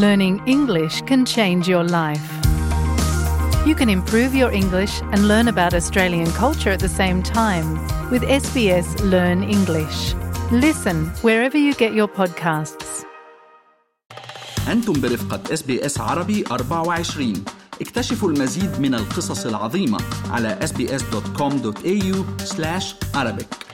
Learning 0.00 0.42
English 0.46 1.02
can 1.02 1.24
change 1.24 1.68
your 1.68 1.84
life. 1.84 2.26
You 3.66 3.74
can 3.74 3.88
improve 3.88 4.34
your 4.34 4.52
English 4.52 5.02
and 5.12 5.28
learn 5.28 5.48
about 5.48 5.74
Australian 5.74 6.30
culture 6.32 6.70
at 6.70 6.80
the 6.80 6.88
same 6.88 7.22
time 7.22 7.68
with 8.10 8.22
SBS 8.22 8.88
Learn 9.10 9.42
English. 9.42 10.14
Listen 10.52 11.06
wherever 11.22 11.58
you 11.58 11.74
get 11.74 11.92
your 11.94 12.08
podcasts. 12.08 13.04
أنتم 14.68 14.92
برفقة 14.92 15.54
اس 15.54 15.62
بي 15.62 15.86
اس 15.86 16.00
عربي 16.00 16.44
24 16.50 17.44
اكتشفوا 17.80 18.30
المزيد 18.30 18.80
من 18.80 18.94
القصص 18.94 19.46
العظيمة 19.46 19.98
على 20.30 20.58
sbs.com.au 20.62 22.16
arabic 23.16 23.69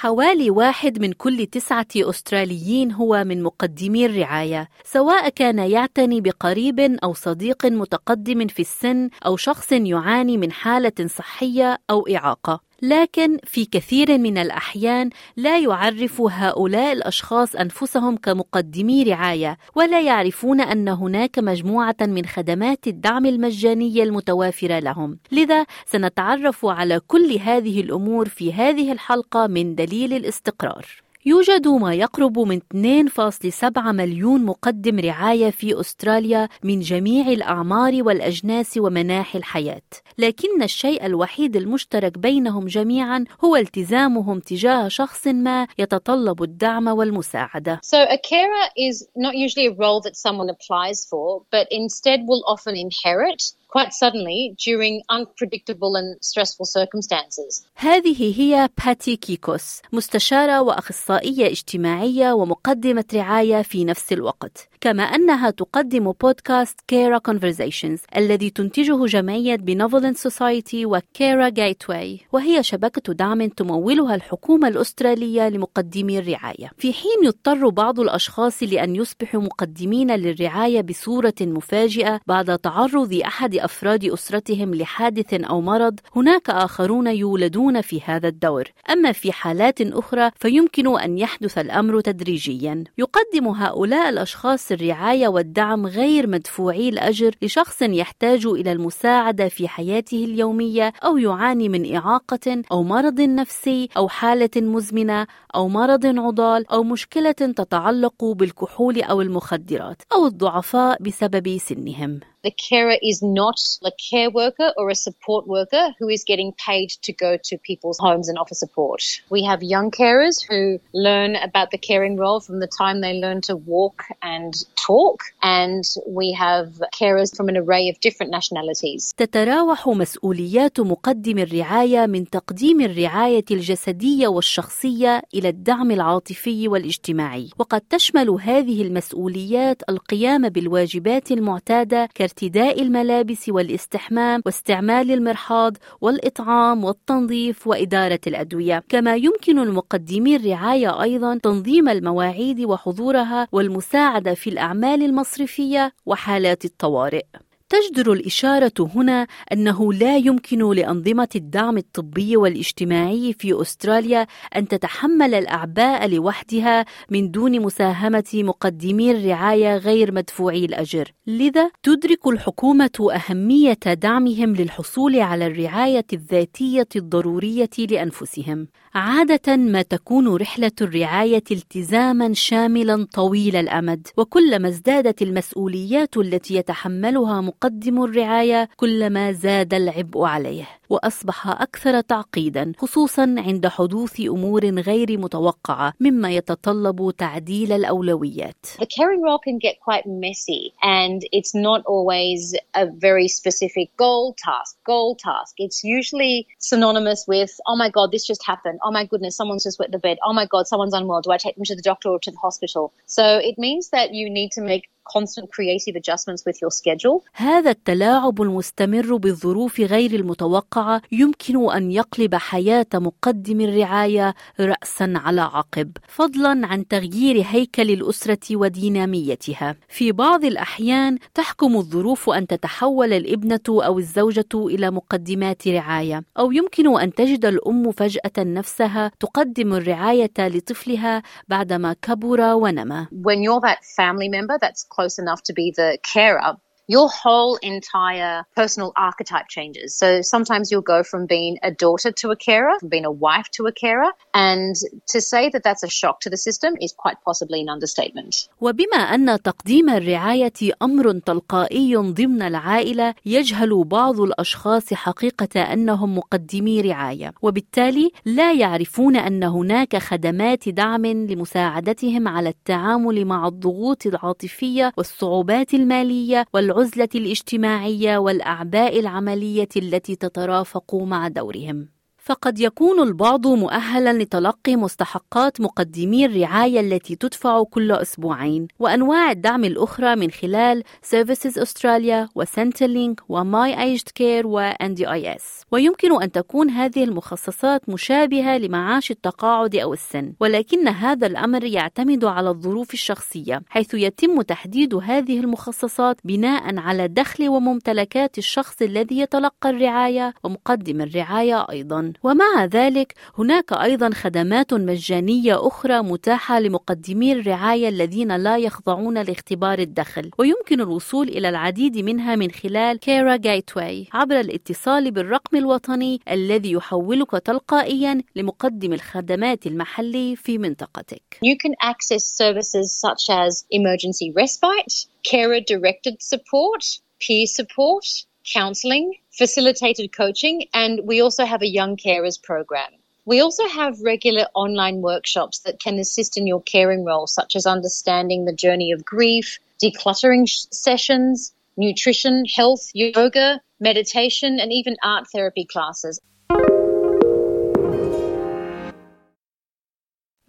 حوالي 0.00 0.50
واحد 0.50 0.98
من 0.98 1.12
كل 1.12 1.46
تسعة 1.46 1.86
أستراليين 1.96 2.92
هو 2.92 3.24
من 3.24 3.42
مقدمي 3.42 4.06
الرعاية، 4.06 4.68
سواء 4.84 5.28
كان 5.28 5.58
يعتني 5.58 6.20
بقريب 6.20 6.80
أو 6.80 7.14
صديق 7.14 7.66
متقدم 7.66 8.46
في 8.46 8.60
السن 8.60 9.08
أو 9.26 9.36
شخص 9.36 9.72
يعاني 9.72 10.36
من 10.36 10.52
حالة 10.52 11.06
صحية 11.06 11.78
أو 11.90 12.08
إعاقة. 12.08 12.67
لكن 12.82 13.38
في 13.44 13.64
كثير 13.64 14.18
من 14.18 14.38
الأحيان 14.38 15.10
لا 15.36 15.58
يعرف 15.58 16.20
هؤلاء 16.20 16.92
الأشخاص 16.92 17.56
أنفسهم 17.56 18.16
كمقدمي 18.16 19.02
رعاية 19.02 19.58
ولا 19.74 20.00
يعرفون 20.00 20.60
أن 20.60 20.88
هناك 20.88 21.38
مجموعة 21.38 21.96
من 22.00 22.26
خدمات 22.26 22.86
الدعم 22.86 23.26
المجانية 23.26 24.02
المتوافرة 24.02 24.78
لهم. 24.78 25.18
لذا 25.32 25.66
سنتعرف 25.86 26.66
على 26.66 27.00
كل 27.06 27.38
هذه 27.40 27.80
الأمور 27.80 28.28
في 28.28 28.52
هذه 28.52 28.92
الحلقة 28.92 29.46
من 29.46 29.74
دليل 29.74 30.12
الاستقرار. 30.12 31.07
يوجد 31.28 31.68
ما 31.68 31.94
يقرب 31.94 32.38
من 32.38 32.60
2.7 32.60 33.78
مليون 33.78 34.44
مقدم 34.44 34.98
رعاية 34.98 35.50
في 35.50 35.80
أستراليا 35.80 36.48
من 36.62 36.80
جميع 36.80 37.28
الأعمار 37.28 38.02
والأجناس 38.02 38.78
ومناحي 38.78 39.38
الحياة. 39.38 39.82
لكن 40.18 40.62
الشيء 40.62 41.06
الوحيد 41.06 41.56
المشترك 41.56 42.18
بينهم 42.18 42.66
جميعا 42.66 43.24
هو 43.44 43.56
التزامهم 43.56 44.40
تجاه 44.40 44.88
شخص 44.88 45.26
ما 45.26 45.66
يتطلب 45.78 46.42
الدعم 46.42 46.88
والمساعدة. 46.88 47.80
So 47.84 47.98
a 47.98 48.18
carer 48.18 48.66
is 48.88 49.06
not 49.16 49.34
usually 49.34 49.66
a 49.66 49.76
role 49.84 50.00
that 50.00 50.16
someone 50.16 50.48
applies 50.48 51.06
for, 51.10 51.42
but 51.50 51.66
instead 51.70 52.20
will 52.26 52.44
often 52.46 52.74
inherit 52.74 53.42
quite 53.68 53.92
suddenly 53.92 54.40
during 54.66 55.02
unpredictable 55.10 55.92
and 55.96 56.16
stressful 56.20 56.66
circumstances. 56.66 57.66
هذه 57.74 58.40
هي 58.40 58.68
باتي 58.86 59.16
كيكوس 59.16 59.82
مستشارة 59.92 60.62
وأخصائية 60.62 61.46
اجتماعية 61.46 62.32
ومقدمة 62.32 63.04
رعاية 63.14 63.62
في 63.62 63.84
نفس 63.84 64.12
الوقت 64.12 64.68
كما 64.80 65.02
أنها 65.02 65.50
تقدم 65.50 66.12
بودكاست 66.12 66.80
Carer 66.88 67.18
Conversations 67.28 68.00
الذي 68.16 68.50
تنتجه 68.50 69.06
جمعية 69.06 69.56
Benevolent 69.56 70.16
Society 70.16 70.86
و 70.86 70.96
Carer 70.96 71.48
Gateway 71.48 72.20
وهي 72.32 72.62
شبكة 72.62 73.12
دعم 73.12 73.48
تمولها 73.48 74.14
الحكومة 74.14 74.68
الأسترالية 74.68 75.48
لمقدمي 75.48 76.18
الرعاية. 76.18 76.70
في 76.78 76.92
حين 76.92 77.24
يضطر 77.24 77.68
بعض 77.68 78.00
الأشخاص 78.00 78.62
لأن 78.62 78.96
يصبحوا 78.96 79.40
مقدمين 79.40 80.10
للرعاية 80.10 80.80
بصورة 80.80 81.34
مفاجئة 81.40 82.20
بعد 82.26 82.58
تعرض 82.58 83.14
أحد 83.24 83.54
أفراد 83.54 84.04
أسرتهم 84.04 84.74
لحادث 84.74 85.34
أو 85.34 85.60
مرض 85.60 86.00
هناك 86.16 86.50
آخرون 86.50 87.06
يولدون 87.06 87.80
في 87.80 88.00
هذا 88.04 88.28
الدور. 88.28 88.64
أما 88.90 89.12
في 89.12 89.32
حالات 89.32 89.80
أخرى 89.80 90.30
فيمكن 90.36 91.00
أن 91.00 91.18
يحدث 91.18 91.58
الأمر 91.58 92.00
تدريجيا. 92.00 92.84
يقدم 92.98 93.48
هؤلاء 93.48 94.08
الأشخاص 94.08 94.67
الرعاية 94.72 95.28
والدعم 95.28 95.86
غير 95.86 96.26
مدفوعي 96.26 96.88
الأجر 96.88 97.34
لشخص 97.42 97.82
يحتاج 97.82 98.46
إلى 98.46 98.72
المساعدة 98.72 99.48
في 99.48 99.68
حياته 99.68 100.24
اليومية 100.24 100.92
أو 101.04 101.18
يعاني 101.18 101.68
من 101.68 101.94
إعاقة 101.94 102.62
أو 102.72 102.82
مرض 102.82 103.20
نفسي 103.20 103.88
أو 103.96 104.08
حالة 104.08 104.50
مزمنة 104.56 105.26
أو 105.54 105.68
مرض 105.68 106.06
عضال 106.06 106.70
أو 106.70 106.82
مشكلة 106.82 107.32
تتعلق 107.32 108.24
بالكحول 108.24 109.02
أو 109.02 109.20
المخدرات 109.20 110.02
أو 110.12 110.26
الضعفاء 110.26 111.02
بسبب 111.02 111.58
سنهم. 111.58 112.20
The 112.44 112.52
carer 112.52 112.96
is 113.02 113.20
not 113.20 113.58
a 113.84 113.90
care 114.10 114.30
worker 114.30 114.72
or 114.76 114.90
a 114.90 114.94
support 114.94 115.48
worker 115.48 115.84
who 115.98 116.08
is 116.08 116.22
getting 116.24 116.52
paid 116.52 116.90
to 117.02 117.12
go 117.12 117.36
to 117.48 117.58
people's 117.58 117.98
homes 117.98 118.28
and 118.28 118.38
offer 118.38 118.54
support. 118.54 119.02
We 119.28 119.42
have 119.50 119.60
young 119.62 119.90
carers 119.90 120.36
who 120.48 120.78
learn 120.94 121.34
about 121.34 121.72
the 121.72 121.78
caring 121.78 122.16
role 122.16 122.38
from 122.38 122.60
the 122.60 122.68
time 122.68 123.00
they 123.00 123.14
learn 123.14 123.40
to 123.48 123.56
walk 123.56 124.04
and 124.22 124.54
talk. 124.76 125.18
And 125.42 125.84
we 126.06 126.32
have 126.44 126.68
carers 127.00 127.36
from 127.36 127.48
an 127.48 127.56
array 127.56 127.88
of 127.88 127.98
different 128.00 128.30
nationalities. 128.30 129.14
تتراوح 129.16 129.88
مسؤوليات 129.88 130.80
مقدم 130.80 131.38
الرعاية 131.38 132.06
من 132.06 132.30
تقديم 132.30 132.80
الرعاية 132.80 133.44
الجسدية 133.50 134.28
والشخصية 134.28 135.22
إلى 135.34 135.48
الدعم 135.48 135.90
العاطفي 135.90 136.68
والاجتماعي، 136.68 137.50
وقد 137.58 137.80
تشمل 137.80 138.30
هذه 138.30 138.82
المسؤوليات 138.82 139.82
القيام 139.88 140.48
بالواجبات 140.48 141.32
المعتادة 141.32 142.08
كارتداء 142.28 142.82
الملابس 142.82 143.48
والاستحمام 143.48 144.42
واستعمال 144.46 145.10
المرحاض 145.10 145.76
والإطعام 146.00 146.84
والتنظيف 146.84 147.66
وإدارة 147.66 148.20
الأدوية، 148.26 148.82
كما 148.88 149.16
يمكن 149.16 149.58
المقدمي 149.58 150.36
الرعاية 150.36 151.02
أيضا 151.02 151.38
تنظيم 151.38 151.88
المواعيد 151.88 152.60
وحضورها 152.60 153.48
والمساعدة 153.52 154.34
في 154.34 154.50
الأعمال 154.50 155.02
المصرفية 155.02 155.92
وحالات 156.06 156.64
الطوارئ. 156.64 157.24
تجدر 157.70 158.12
الإشارة 158.12 158.72
هنا 158.94 159.26
أنه 159.52 159.92
لا 159.92 160.16
يمكن 160.16 160.72
لأنظمة 160.72 161.28
الدعم 161.36 161.76
الطبي 161.76 162.36
والاجتماعي 162.36 163.34
في 163.38 163.60
أستراليا 163.62 164.26
أن 164.56 164.68
تتحمل 164.68 165.34
الأعباء 165.34 166.08
لوحدها 166.08 166.84
من 167.10 167.30
دون 167.30 167.60
مساهمة 167.60 168.24
مقدمي 168.34 169.10
الرعاية 169.10 169.76
غير 169.76 170.12
مدفوعي 170.12 170.64
الأجر، 170.64 171.12
لذا 171.26 171.70
تدرك 171.82 172.26
الحكومة 172.26 173.08
أهمية 173.14 173.78
دعمهم 173.86 174.54
للحصول 174.54 175.20
على 175.20 175.46
الرعاية 175.46 176.06
الذاتية 176.12 176.88
الضرورية 176.96 177.70
لأنفسهم. 177.90 178.68
عادة 178.94 179.56
ما 179.56 179.82
تكون 179.82 180.36
رحلة 180.36 180.72
الرعاية 180.80 181.44
التزاما 181.50 182.34
شاملا 182.34 183.06
طويل 183.14 183.56
الأمد، 183.56 184.06
وكلما 184.16 184.68
ازدادت 184.68 185.22
المسؤوليات 185.22 186.16
التي 186.16 186.54
يتحملها 186.54 187.40
مقدم 187.62 188.04
الرعاية 188.04 188.68
كلما 188.76 189.32
زاد 189.32 189.74
العبء 189.74 190.24
عليه. 190.24 190.77
واصبح 190.90 191.48
أكثر 191.48 192.00
تعقيدا 192.00 192.72
خصوصا 192.78 193.34
عند 193.38 193.66
حدوث 193.66 194.20
امور 194.20 194.64
غير 194.80 195.18
متوقعه 195.18 195.92
مما 196.00 196.30
يتطلب 196.30 197.10
تعديل 197.18 197.72
الاولويات. 197.72 198.66
The 198.80 198.86
caring 198.86 199.22
role 199.22 199.38
can 199.38 199.58
get 199.58 199.80
quite 199.88 200.06
messy 200.06 200.72
and 200.82 201.22
it's 201.32 201.54
not 201.54 201.80
always 201.86 202.54
a 202.74 202.86
very 202.86 203.28
specific 203.28 203.88
goal 203.96 204.34
task, 204.46 204.76
goal 204.86 205.16
task. 205.26 205.52
It's 205.58 205.80
usually 205.84 206.46
synonymous 206.58 207.20
with, 207.28 207.52
oh 207.66 207.76
my 207.76 207.90
God, 207.96 208.08
this 208.12 208.26
just 208.32 208.42
happened. 208.52 208.78
Oh 208.86 208.92
my 208.98 209.04
goodness, 209.10 209.36
someone's 209.36 209.64
just 209.68 209.78
wet 209.80 209.90
the 209.96 210.02
bed. 210.08 210.16
Oh 210.26 210.34
my 210.40 210.46
God, 210.54 210.64
someone's 210.66 210.94
unwell. 210.94 211.20
Do 211.20 211.30
I 211.36 211.38
take 211.44 211.56
them 211.56 211.64
to 211.70 211.76
the 211.76 211.86
doctor 211.90 212.08
or 212.14 212.20
to 212.26 212.30
the 212.30 212.42
hospital? 212.46 212.92
So 213.06 213.24
it 213.50 213.56
means 213.66 213.84
that 213.96 214.08
you 214.18 214.26
need 214.38 214.50
to 214.58 214.62
make 214.72 214.84
constant 215.16 215.46
creative 215.56 215.94
adjustments 216.00 216.42
with 216.46 216.56
your 216.62 216.70
schedule. 216.70 217.22
هذا 217.34 217.70
التلاعب 217.70 218.42
المستمر 218.42 219.16
بالظروف 219.16 219.80
غير 219.80 220.14
المتوقعة 220.14 220.77
يمكن 221.12 221.70
أن 221.70 221.90
يقلب 221.90 222.34
حياة 222.34 222.86
مقدم 222.94 223.60
الرعاية 223.60 224.34
رأسا 224.60 225.12
على 225.16 225.40
عقب، 225.40 225.92
فضلا 226.08 226.66
عن 226.66 226.88
تغيير 226.88 227.44
هيكل 227.46 227.90
الأسرة 227.90 228.56
وديناميتها. 228.56 229.76
في 229.88 230.12
بعض 230.12 230.44
الأحيان 230.44 231.18
تحكم 231.34 231.76
الظروف 231.76 232.30
أن 232.30 232.46
تتحول 232.46 233.12
الابنة 233.12 233.60
أو 233.68 233.98
الزوجة 233.98 234.48
إلى 234.54 234.90
مقدمات 234.90 235.68
رعاية، 235.68 236.24
أو 236.38 236.52
يمكن 236.52 237.00
أن 237.00 237.14
تجد 237.14 237.44
الأم 237.44 237.92
فجأة 237.92 238.32
نفسها 238.38 239.10
تقدم 239.20 239.74
الرعاية 239.74 240.32
لطفلها 240.38 241.22
بعدما 241.48 241.96
كبر 242.02 242.40
ونمى. 242.40 243.06
When 243.12 243.42
you're 243.42 243.60
that 243.60 243.84
family 244.00 244.28
member 244.28 244.58
that's 244.58 244.84
close 244.94 245.18
enough 245.18 245.42
to 245.42 245.52
be 245.52 245.72
the 245.76 245.98
carer, 246.14 246.56
your 246.88 247.08
whole 247.22 247.54
entire 247.56 248.44
personal 248.56 248.92
archetype 248.96 249.48
changes. 249.48 249.94
So 249.94 250.22
sometimes 250.22 250.70
you'll 250.70 250.90
go 250.96 251.02
from 251.02 251.26
being 251.26 251.58
a 251.62 251.70
daughter 251.70 252.10
to 252.20 252.30
a 252.30 252.36
carer, 252.36 252.74
from 252.80 252.88
being 252.88 253.04
a 253.04 253.16
wife 253.26 253.48
to 253.56 253.66
a 253.66 253.72
carer. 253.72 254.10
And 254.34 254.74
to 255.12 255.20
say 255.20 255.50
that 255.50 255.62
that's 255.62 255.82
a 255.82 255.90
shock 256.00 256.20
to 256.24 256.30
the 256.30 256.40
system 256.48 256.72
is 256.80 256.92
quite 257.04 257.18
possibly 257.24 257.60
an 257.60 257.68
understatement. 257.68 258.48
وبما 258.60 258.96
أن 258.96 259.42
تقديم 259.42 259.90
الرعاية 259.90 260.52
أمر 260.82 261.18
تلقائي 261.18 261.96
ضمن 261.96 262.42
العائلة 262.42 263.14
يجهل 263.26 263.84
بعض 263.84 264.20
الأشخاص 264.20 264.94
حقيقة 264.94 265.60
أنهم 265.60 266.18
مقدمي 266.18 266.80
رعاية 266.80 267.34
وبالتالي 267.42 268.10
لا 268.24 268.52
يعرفون 268.52 269.16
أن 269.16 269.44
هناك 269.44 269.96
خدمات 269.96 270.68
دعم 270.68 271.06
لمساعدتهم 271.06 272.28
على 272.28 272.48
التعامل 272.48 273.24
مع 273.24 273.48
الضغوط 273.48 274.06
العاطفية 274.06 274.92
والصعوبات 274.96 275.74
المالية 275.74 276.46
والعزلة 276.78 277.08
الاجتماعية 277.14 278.18
والأعباء 278.18 279.00
العملية 279.00 279.68
التي 279.76 280.16
تترافق 280.16 280.94
مع 280.94 281.28
دورهم. 281.28 281.97
فقد 282.28 282.60
يكون 282.60 283.02
البعض 283.02 283.46
مؤهلا 283.46 284.12
لتلقي 284.12 284.76
مستحقات 284.76 285.60
مقدمي 285.60 286.26
الرعاية 286.26 286.80
التي 286.80 287.16
تدفع 287.16 287.62
كل 287.62 287.92
أسبوعين 287.92 288.68
وأنواع 288.78 289.30
الدعم 289.30 289.64
الأخرى 289.64 290.16
من 290.16 290.30
خلال 290.30 290.84
Services 291.14 291.62
Australia 291.62 292.28
وسنترلينك 292.34 293.20
وماي 293.28 293.98
Aged 293.98 294.08
Care 294.20 294.44
و 294.44 294.70
NDIS 294.70 295.42
ويمكن 295.72 296.22
أن 296.22 296.32
تكون 296.32 296.70
هذه 296.70 297.04
المخصصات 297.04 297.88
مشابهة 297.88 298.58
لمعاش 298.58 299.10
التقاعد 299.10 299.76
أو 299.76 299.92
السن 299.92 300.32
ولكن 300.40 300.88
هذا 300.88 301.26
الأمر 301.26 301.64
يعتمد 301.64 302.24
على 302.24 302.50
الظروف 302.50 302.94
الشخصية 302.94 303.62
حيث 303.68 303.94
يتم 303.94 304.42
تحديد 304.42 304.94
هذه 304.94 305.40
المخصصات 305.40 306.16
بناء 306.24 306.78
على 306.78 307.08
دخل 307.08 307.48
وممتلكات 307.48 308.38
الشخص 308.38 308.82
الذي 308.82 309.18
يتلقى 309.18 309.70
الرعاية 309.70 310.34
ومقدم 310.44 311.00
الرعاية 311.00 311.66
أيضا. 311.70 312.12
ومع 312.22 312.64
ذلك 312.64 313.14
هناك 313.38 313.72
أيضا 313.72 314.10
خدمات 314.14 314.74
مجانية 314.74 315.66
أخرى 315.66 316.02
متاحة 316.02 316.60
لمقدمي 316.60 317.32
الرعاية 317.32 317.88
الذين 317.88 318.36
لا 318.36 318.56
يخضعون 318.56 319.18
لاختبار 319.22 319.78
الدخل 319.78 320.30
ويمكن 320.38 320.80
الوصول 320.80 321.28
إلى 321.28 321.48
العديد 321.48 321.98
منها 321.98 322.36
من 322.36 322.50
خلال 322.50 322.98
كيرا 322.98 323.36
جايتواي 323.36 324.06
عبر 324.12 324.40
الاتصال 324.40 325.10
بالرقم 325.10 325.56
الوطني 325.56 326.20
الذي 326.30 326.72
يحولك 326.72 327.30
تلقائيا 327.30 328.22
لمقدم 328.36 328.92
الخدمات 328.92 329.66
المحلي 329.66 330.36
في 330.36 330.58
منطقتك. 330.58 331.38
You 331.44 331.56
can 331.56 331.74
access 331.82 332.24
services 332.24 332.86
such 333.06 333.24
as 333.30 333.64
emergency 333.70 334.32
respite, 334.32 334.94
carer 335.30 335.60
directed 335.60 336.22
support, 336.32 336.82
peer 337.20 337.46
support, 337.46 338.27
counselling, 338.52 339.14
facilitated 339.30 340.12
coaching, 340.12 340.66
and 340.74 341.00
we 341.04 341.20
also 341.20 341.44
have 341.44 341.62
a 341.62 341.68
young 341.68 341.96
carers 341.96 342.42
program. 342.42 342.90
We 343.24 343.40
also 343.40 343.68
have 343.68 344.00
regular 344.00 344.46
online 344.54 345.02
workshops 345.02 345.60
that 345.60 345.80
can 345.80 345.98
assist 345.98 346.38
in 346.38 346.46
your 346.46 346.62
caring 346.62 347.04
role, 347.04 347.26
such 347.26 347.56
as 347.56 347.66
understanding 347.66 348.44
the 348.44 348.54
journey 348.54 348.92
of 348.92 349.04
grief, 349.04 349.58
decluttering 349.82 350.48
sessions, 350.72 351.52
nutrition, 351.76 352.44
health, 352.46 352.88
yoga, 352.94 353.60
meditation, 353.80 354.58
and 354.58 354.72
even 354.72 354.96
art 355.02 355.26
therapy 355.30 355.64
classes. 355.64 356.20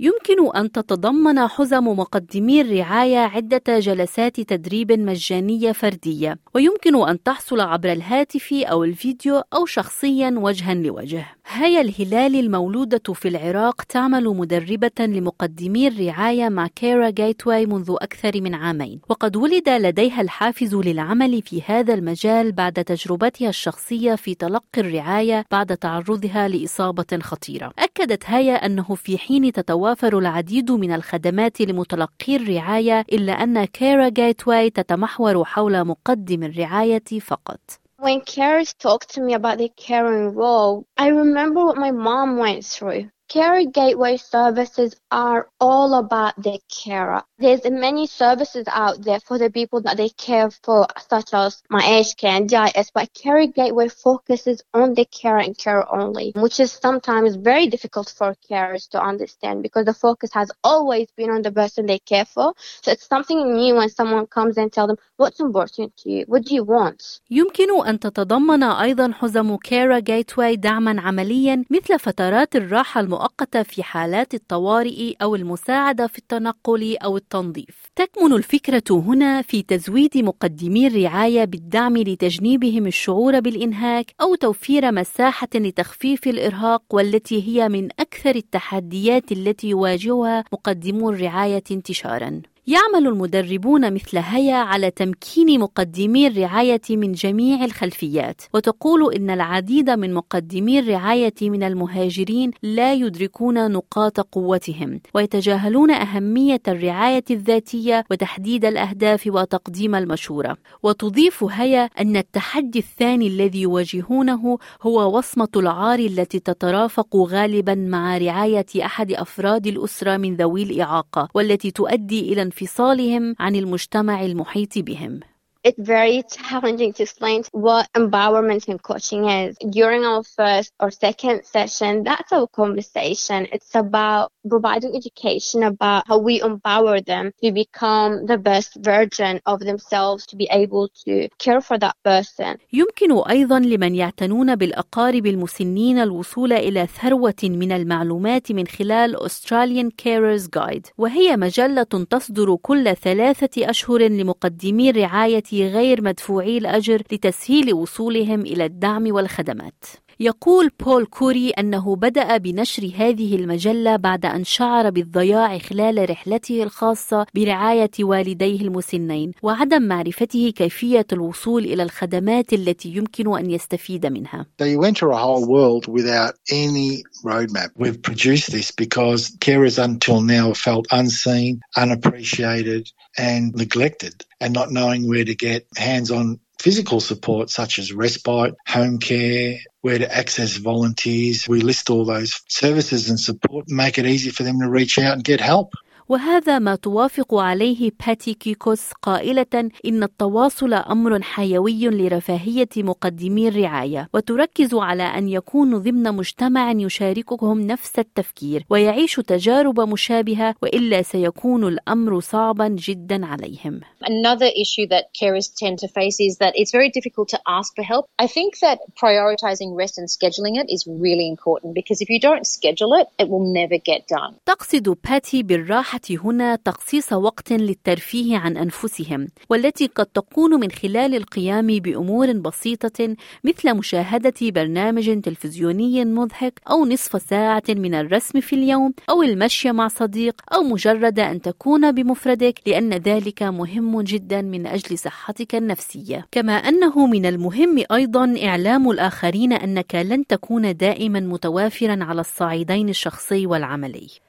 يمكن 0.01 0.55
أن 0.55 0.71
تتضمن 0.71 1.47
حزم 1.47 1.87
مقدمي 1.87 2.61
الرعاية 2.61 3.17
عدة 3.17 3.79
جلسات 3.79 4.41
تدريب 4.41 4.91
مجانية 4.91 5.71
فردية، 5.71 6.39
ويمكن 6.55 7.09
أن 7.09 7.23
تحصل 7.23 7.59
عبر 7.59 7.91
الهاتف 7.91 8.53
أو 8.53 8.83
الفيديو 8.83 9.41
أو 9.53 9.65
شخصيًا 9.65 10.35
وجهًا 10.37 10.73
لوجه. 10.73 11.38
هيا 11.51 11.81
الهلال 11.81 12.35
المولودة 12.35 13.13
في 13.13 13.27
العراق 13.27 13.81
تعمل 13.81 14.23
مدربة 14.23 14.91
لمقدمي 14.99 15.87
الرعاية 15.87 16.49
مع 16.49 16.67
كيرا 16.67 17.09
جايتواي 17.09 17.65
منذ 17.65 17.95
أكثر 18.01 18.41
من 18.41 18.55
عامين، 18.55 18.99
وقد 19.09 19.35
ولد 19.35 19.69
لديها 19.69 20.21
الحافز 20.21 20.75
للعمل 20.75 21.41
في 21.41 21.61
هذا 21.61 21.93
المجال 21.93 22.51
بعد 22.51 22.73
تجربتها 22.73 23.49
الشخصية 23.49 24.15
في 24.15 24.35
تلقي 24.35 24.81
الرعاية 24.81 25.45
بعد 25.51 25.77
تعرضها 25.77 26.47
لإصابة 26.47 27.19
خطيرة. 27.21 27.71
أكدت 27.79 28.23
هيا 28.25 28.65
أنه 28.65 28.95
في 28.95 29.17
حين 29.17 29.51
تتوافر 29.51 30.17
العديد 30.17 30.71
من 30.71 30.91
الخدمات 30.91 31.61
لمتلقي 31.61 32.35
الرعاية 32.35 33.05
إلا 33.11 33.43
أن 33.43 33.65
كيرا 33.65 34.09
جايتواي 34.09 34.69
تتمحور 34.69 35.45
حول 35.45 35.85
مقدم 35.85 36.43
الرعاية 36.43 37.19
فقط. 37.21 37.88
When 38.01 38.21
carers 38.21 38.73
talk 38.77 39.07
to 39.07 39.21
me 39.21 39.33
about 39.33 39.57
their 39.57 39.75
caring 39.75 40.33
role, 40.33 40.85
I 40.95 41.07
remember 41.07 41.65
what 41.65 41.75
my 41.75 41.91
mom 41.91 42.37
went 42.37 42.63
through. 42.63 43.09
Carer 43.27 43.65
Gateway 43.65 44.15
services 44.15 44.95
are 45.11 45.49
all 45.59 45.93
about 45.95 46.41
the 46.41 46.61
carer. 46.69 47.23
There's 47.39 47.63
many 47.63 48.05
services 48.05 48.65
out 48.67 49.01
there 49.01 49.21
for 49.21 49.37
the 49.37 49.49
people 49.49 49.79
that 49.83 49.95
they 49.95 50.09
care 50.09 50.49
for, 50.51 50.87
such 51.09 51.33
as 51.33 51.63
my 51.69 51.81
age 51.95 52.17
care 52.17 52.35
and 52.35 52.49
DIS, 52.49 52.91
but 52.93 53.13
Carer 53.13 53.47
Gateway 53.47 53.87
focuses 53.87 54.61
on 54.73 54.93
the 54.93 55.05
carer 55.05 55.39
and 55.39 55.57
carer 55.57 55.85
only, 55.89 56.33
which 56.35 56.59
is 56.59 56.69
sometimes 56.69 57.37
very 57.37 57.67
difficult 57.67 58.13
for 58.17 58.35
carers 58.49 58.89
to 58.89 59.01
understand 59.01 59.63
because 59.63 59.85
the 59.85 59.93
focus 59.93 60.31
has 60.33 60.51
always 60.65 61.07
been 61.15 61.29
on 61.29 61.41
the 61.41 61.51
person 61.53 61.85
they 61.85 61.99
care 61.99 62.25
for. 62.25 62.53
So 62.81 62.91
it's 62.91 63.07
something 63.07 63.39
new 63.53 63.75
when 63.75 63.87
someone 63.87 64.27
comes 64.27 64.57
and 64.57 64.69
tell 64.73 64.87
them 64.87 64.97
what's 65.15 65.39
important 65.39 65.95
to 65.99 66.11
you, 66.11 66.25
what 66.27 66.43
do 66.43 66.53
you 66.53 66.65
want. 66.65 67.21
يمكن 67.31 67.87
أن 67.87 67.99
تتضمن 67.99 68.63
أيضا 68.63 69.11
حزم 69.13 69.55
كيرا 69.55 69.99
جيتواي 69.99 70.55
دعما 70.55 71.01
عمليا 71.01 71.63
مثل 71.69 71.99
فترات 71.99 72.55
الراحة 72.55 73.01
المؤقتة 73.01 73.63
في 73.63 73.83
حالات 73.83 74.33
الطوارئ 74.33 75.13
أو 75.21 75.35
المساعدة 75.35 76.07
في 76.07 76.17
التنقل 76.17 76.97
أو 76.97 77.17
التنظيف. 77.33 77.91
تكمن 77.95 78.33
الفكرة 78.33 78.83
هنا 78.91 79.41
في 79.41 79.61
تزويد 79.61 80.17
مقدمي 80.17 80.87
الرعاية 80.87 81.45
بالدعم 81.45 81.97
لتجنيبهم 81.97 82.87
الشعور 82.87 83.39
بالإنهاك 83.39 84.13
أو 84.21 84.35
توفير 84.35 84.91
مساحة 84.91 85.47
لتخفيف 85.55 86.27
الإرهاق 86.27 86.83
والتي 86.89 87.47
هي 87.47 87.69
من 87.69 87.89
أكثر 87.99 88.35
التحديات 88.35 89.31
التي 89.31 89.69
يواجهها 89.69 90.43
مقدمو 90.53 91.09
الرعاية 91.09 91.63
انتشارا. 91.71 92.41
يعمل 92.69 93.07
المدربون 93.07 93.93
مثل 93.93 94.17
هيا 94.17 94.55
على 94.55 94.91
تمكين 94.91 95.59
مقدمي 95.59 96.27
الرعاية 96.27 96.81
من 96.89 97.11
جميع 97.11 97.65
الخلفيات، 97.65 98.41
وتقول 98.53 99.13
إن 99.13 99.29
العديد 99.29 99.89
من 99.89 100.13
مقدمي 100.13 100.79
الرعاية 100.79 101.33
من 101.41 101.63
المهاجرين 101.63 102.51
لا 102.63 102.93
يدركون 102.93 103.71
نقاط 103.71 104.19
قوتهم، 104.19 105.01
ويتجاهلون 105.13 105.91
أهمية 105.91 106.61
الرعاية 106.67 107.23
الذاتية 107.31 108.03
وتحديد 108.11 108.65
الأهداف 108.65 109.27
وتقديم 109.27 109.95
المشورة. 109.95 110.57
وتضيف 110.83 111.43
هيا 111.43 111.89
أن 111.99 112.17
التحدي 112.17 112.79
الثاني 112.79 113.27
الذي 113.27 113.61
يواجهونه 113.61 114.57
هو 114.81 115.17
وصمة 115.17 115.49
العار 115.55 115.99
التي 115.99 116.39
تترافق 116.39 117.15
غالبا 117.15 117.75
مع 117.75 118.17
رعاية 118.17 118.65
أحد 118.85 119.11
أفراد 119.11 119.67
الأسرة 119.67 120.17
من 120.17 120.35
ذوي 120.35 120.63
الإعاقة، 120.63 121.29
والتي 121.33 121.71
تؤدي 121.71 122.33
إلى 122.33 122.41
انفصالهم 122.61 123.35
عن 123.39 123.55
المجتمع 123.55 124.25
المحيط 124.25 124.77
بهم. 124.77 125.19
it's 125.64 125.80
very 125.80 126.22
challenging 126.30 126.92
to 126.92 127.02
explain 127.04 127.42
what 127.52 127.88
empowerment 127.94 128.68
and 128.68 128.80
coaching 128.82 129.28
is. 129.30 129.56
During 129.70 130.04
our 130.04 130.22
first 130.22 130.72
or 130.78 130.90
second 130.90 131.46
session, 131.46 132.04
that's 132.04 132.30
our 132.32 132.46
conversation. 132.46 133.48
It's 133.50 133.74
about 133.74 134.30
providing 134.46 134.94
education 134.94 135.62
about 135.62 136.06
how 136.06 136.18
we 136.18 136.42
empower 136.42 137.00
them 137.00 137.32
to 137.42 137.50
become 137.50 138.26
the 138.26 138.36
best 138.36 138.76
version 138.76 139.40
of 139.46 139.60
themselves 139.60 140.26
to 140.26 140.36
be 140.36 140.46
able 140.50 140.90
to 141.06 141.28
care 141.38 141.62
for 141.62 141.78
that 141.78 141.96
person. 142.04 142.58
يمكن 142.72 143.22
أيضا 143.30 143.58
لمن 143.58 143.94
يعتنون 143.94 144.56
بالأقارب 144.56 145.26
المسنين 145.26 145.98
الوصول 145.98 146.52
إلى 146.52 146.86
ثروة 146.86 147.42
من 147.42 147.72
المعلومات 147.72 148.52
من 148.52 148.66
خلال 148.66 149.16
Australian 149.16 149.90
Carers 150.02 150.48
Guide 150.48 150.90
وهي 150.98 151.36
مجلة 151.36 152.06
تصدر 152.10 152.56
كل 152.56 152.96
ثلاثة 152.96 153.70
أشهر 153.70 154.02
لمقدمي 154.02 154.90
الرعاية 154.90 155.47
غير 155.53 156.01
مدفوعي 156.01 156.57
الأجر 156.57 157.03
لتسهيل 157.11 157.73
وصولهم 157.73 158.41
إلى 158.41 158.65
الدعم 158.65 159.13
والخدمات. 159.13 159.85
يقول 160.21 160.71
بول 160.79 161.05
كوري 161.05 161.49
أنه 161.49 161.95
بدأ 161.95 162.37
بنشر 162.37 162.91
هذه 162.95 163.35
المجلة 163.35 163.95
بعد 163.95 164.25
أن 164.25 164.43
شعر 164.43 164.89
بالضياع 164.89 165.57
خلال 165.57 166.09
رحلته 166.09 166.63
الخاصة 166.63 167.25
برعاية 167.35 167.91
والديه 167.99 168.61
المسنين 168.61 169.31
وعدم 169.43 169.81
معرفته 169.81 170.53
كيفية 170.55 171.05
الوصول 171.13 171.63
إلى 171.63 171.83
الخدمات 171.83 172.53
التي 172.53 172.89
يمكن 172.89 173.37
أن 173.37 173.51
يستفيد 173.51 174.05
منها. 174.05 174.45
They 174.61 174.75
enter 174.75 175.11
a 175.11 175.17
whole 175.17 175.47
world 175.47 175.87
without 175.87 176.33
any 176.51 177.03
roadmap. 177.23 177.69
We've 177.77 178.01
produced 178.01 178.51
this 178.51 178.71
because 178.71 179.31
carers 179.39 179.77
until 179.77 180.21
now 180.21 180.53
felt 180.53 180.85
unseen, 180.91 181.61
unappreciated, 181.77 182.91
and 183.17 183.53
neglected 183.53 184.25
and 184.39 184.53
not 184.53 184.71
knowing 184.71 185.07
where 185.07 185.25
to 185.25 185.35
get 185.35 185.67
hands 185.75 186.11
on 186.11 186.39
physical 186.59 186.99
support 186.99 187.49
such 187.49 187.79
as 187.79 187.93
respite, 187.93 188.55
home 188.67 188.99
care, 188.99 189.59
where 189.81 189.97
to 189.97 190.15
access 190.15 190.57
volunteers. 190.57 191.47
We 191.47 191.61
list 191.61 191.89
all 191.89 192.05
those 192.05 192.41
services 192.49 193.09
and 193.09 193.19
support, 193.19 193.67
and 193.67 193.77
make 193.77 193.97
it 193.97 194.05
easy 194.05 194.29
for 194.29 194.43
them 194.43 194.59
to 194.59 194.69
reach 194.69 194.99
out 194.99 195.13
and 195.13 195.23
get 195.23 195.39
help. 195.39 195.73
وهذا 196.09 196.59
ما 196.59 196.75
توافق 196.75 197.35
عليه 197.35 197.91
باتي 198.07 198.33
كيكوس 198.33 198.91
قائلة 199.01 199.69
إن 199.85 200.03
التواصل 200.03 200.73
أمر 200.73 201.21
حيوي 201.21 201.87
لرفاهية 201.87 202.69
مقدمي 202.77 203.47
الرعاية 203.47 204.09
وتركز 204.13 204.75
على 204.75 205.03
أن 205.03 205.29
يكونوا 205.29 205.79
ضمن 205.79 206.15
مجتمع 206.15 206.71
يشاركهم 206.71 207.61
نفس 207.61 207.99
التفكير 207.99 208.65
ويعيش 208.69 209.15
تجارب 209.15 209.79
مشابهة 209.79 210.55
وإلا 210.61 211.01
سيكون 211.01 211.67
الأمر 211.67 212.19
صعبا 212.19 212.67
جدا 212.67 213.25
عليهم. 213.25 213.81
Another 214.01 214.49
issue 214.63 214.87
that 214.87 215.03
carers 215.19 215.47
tend 215.61 215.77
to 215.79 215.87
face 215.87 216.19
is 216.19 216.37
that 216.37 216.53
it's 216.55 216.71
very 216.71 216.89
difficult 216.89 217.27
to 217.29 217.39
ask 217.47 217.75
for 217.75 217.83
help. 217.83 218.05
I 218.17 218.27
think 218.27 218.51
that 218.65 218.77
prioritizing 219.03 219.77
rest 219.81 219.95
and 219.99 220.07
scheduling 220.07 220.55
it 220.61 220.67
is 220.75 220.81
really 221.05 221.27
important 221.35 221.69
because 221.79 222.01
if 222.01 222.09
you 222.09 222.19
don't 222.19 222.45
schedule 222.55 222.93
it, 222.99 223.07
it 223.21 223.27
will 223.29 223.45
never 223.59 223.77
get 223.77 224.07
done. 224.07 224.33
تقصد 224.45 224.97
باتي 225.03 225.43
بالراحة 225.43 225.98
هنا 226.11 226.55
تخصيص 226.55 227.13
وقت 227.13 227.53
للترفيه 227.53 228.37
عن 228.37 228.57
أنفسهم 228.57 229.27
والتي 229.49 229.87
قد 229.87 230.05
تكون 230.05 230.59
من 230.59 230.71
خلال 230.71 231.15
القيام 231.15 231.67
بأمور 231.67 232.31
بسيطة 232.31 233.15
مثل 233.43 233.73
مشاهدة 233.73 234.33
برنامج 234.41 235.21
تلفزيوني 235.21 236.05
مضحك 236.05 236.61
أو 236.69 236.85
نصف 236.85 237.21
ساعة 237.21 237.63
من 237.69 237.93
الرسم 237.95 238.39
في 238.41 238.55
اليوم 238.55 238.93
أو 239.09 239.23
المشي 239.23 239.71
مع 239.71 239.87
صديق 239.87 240.41
أو 240.53 240.63
مجرد 240.63 241.19
أن 241.19 241.41
تكون 241.41 241.91
بمفردك 241.91 242.59
لأن 242.67 242.93
ذلك 242.93 243.43
مهم 243.43 244.01
جدا 244.01 244.41
من 244.41 244.67
أجل 244.67 244.97
صحتك 244.97 245.55
النفسية. 245.55 246.25
كما 246.31 246.53
أنه 246.53 247.07
من 247.07 247.25
المهم 247.25 247.83
أيضا 247.91 248.35
إعلام 248.43 248.89
الآخرين 248.89 249.53
أنك 249.53 249.95
لن 249.95 250.27
تكون 250.27 250.77
دائما 250.77 251.19
متوافرا 251.19 252.03
على 252.03 252.21
الصعيدين 252.21 252.89
الشخصي 252.89 253.45
والعملي. 253.45 254.28